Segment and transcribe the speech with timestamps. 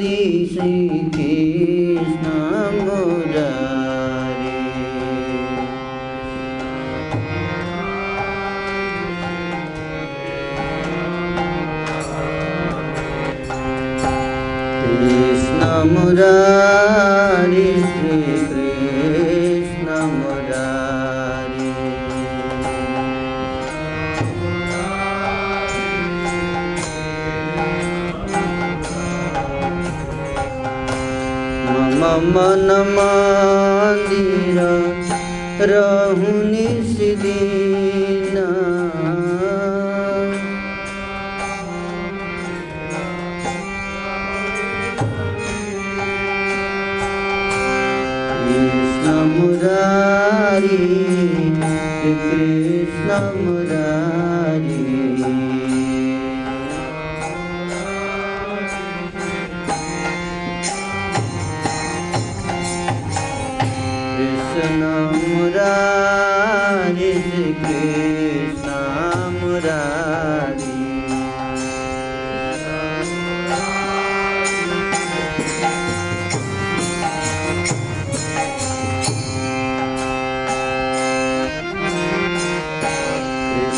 [0.00, 1.33] ऋषिके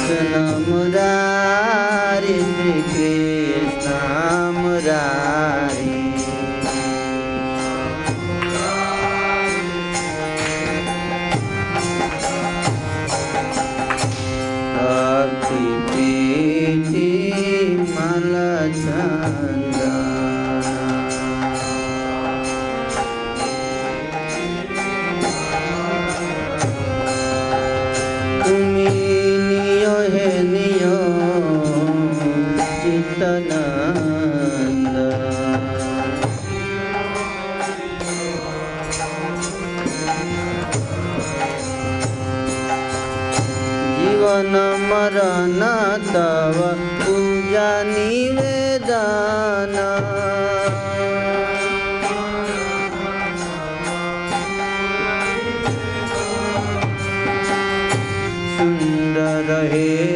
[0.08, 3.94] कृष्ण मुरारि श्रीकृष्ण
[4.58, 5.85] मुरारि
[44.06, 44.54] जीवन
[44.88, 45.62] मरण
[46.06, 46.58] तव
[47.02, 49.86] पूजा निवेदना।
[59.72, 60.15] हे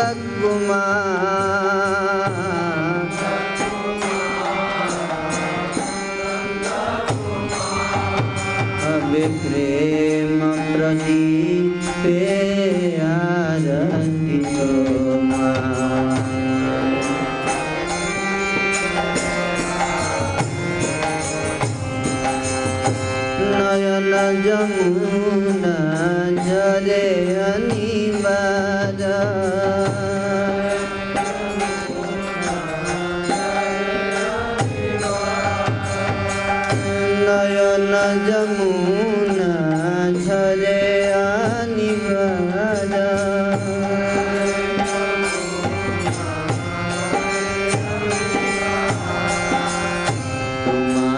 [10.75, 11.64] प्रती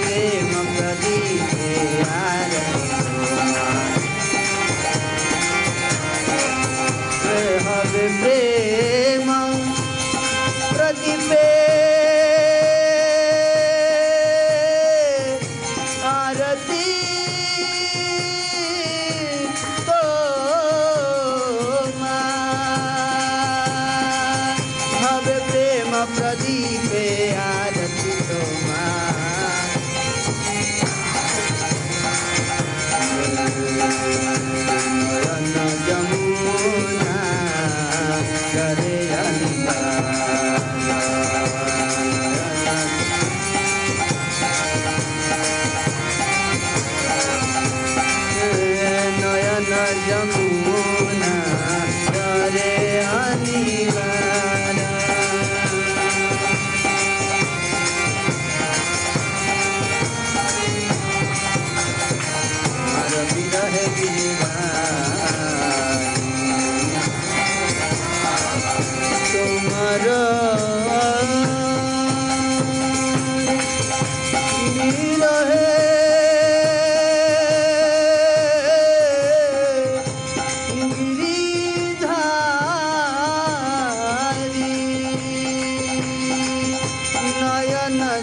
[0.00, 1.52] प्रेम प्रदीप
[2.10, 2.45] हवे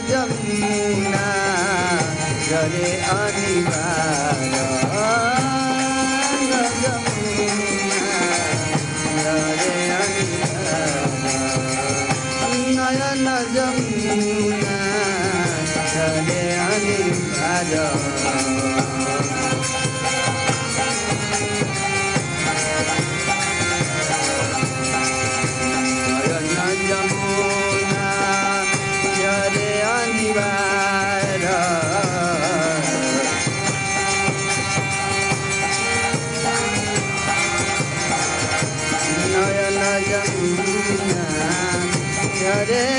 [0.09, 1.27] जमुना
[2.47, 4.92] जरे अनिवार
[42.53, 42.92] started.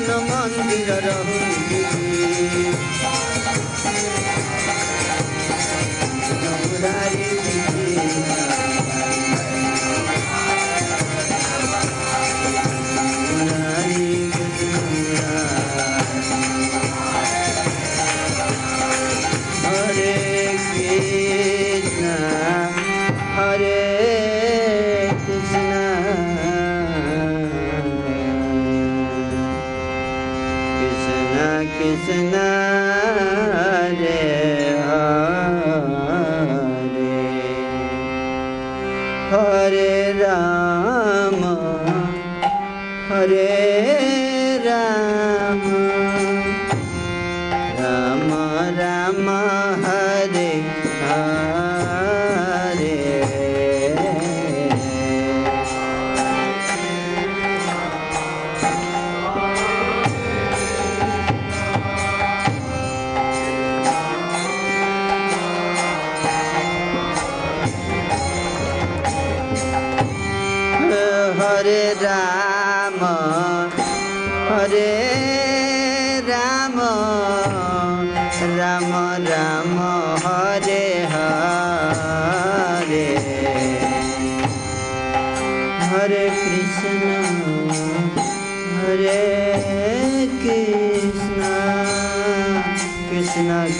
[0.00, 1.56] মন্দির রহুরি
[43.11, 43.80] Hare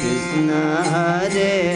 [0.02, 1.71] Krishna Hare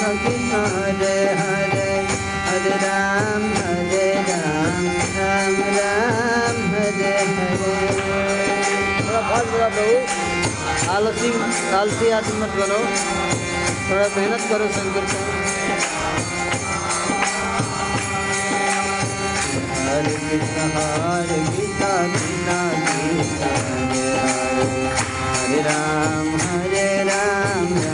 [0.04, 1.92] Hare Hare
[2.46, 4.82] Hare Ram हरे राम
[5.18, 7.70] राम राम हरे हरे
[8.98, 9.94] थोड़ा बहुत बुरा बहू
[10.96, 11.30] आलसी
[11.80, 12.80] आलसी आदमी मत बनो
[13.86, 15.24] थोड़ा मेहनत करो संकीर्तन
[19.88, 24.06] हरे कृष्ण हरे गीता गीता हरे हरे
[25.24, 27.93] हरे राम हरे राम